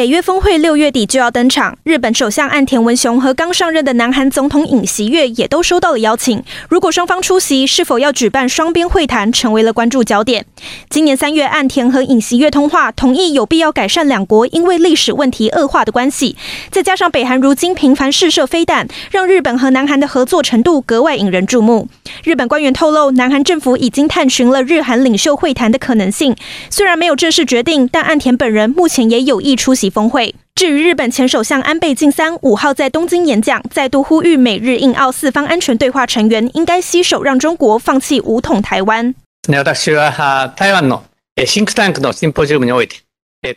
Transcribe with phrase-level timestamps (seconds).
[0.00, 6.42] 北约峰会六月底就要登场，日本首相岸田文雄和刚上任的南韩总统尹锡悦也都收到了邀请。
[6.70, 10.46] 如果双方出席，是否要举办双边会谈，成为了关注焦点。
[10.88, 16.34] 今年三月，岸田和尹锡悦通话，同意有必要改善两国因为历史问题恶化的关系。
[16.70, 21.88] 再加上北韩如今频繁试射飞弹，让日本和南韩的合作程度格外引人注目。
[22.24, 26.34] 日本官员透露，南韩政府已经探寻了日韩领袖会谈的可能性，
[26.70, 29.89] 虽然没有正式决定，但岸田本人目前也有意出席。
[29.90, 30.34] 峰会。
[30.54, 39.14] 至于日本前首相安倍晋三五号在东京演讲，再度呼吁美日印澳四方安全对话成员应该携手让中国放弃武统台湾。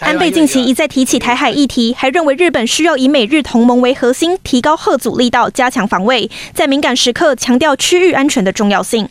[0.00, 9.08] 安倍近期一再提起台海议题，还认为日本需要以美日同盟为核心，提高核阻力道，加强防卫，在敏感时刻强调区域安全的重要性。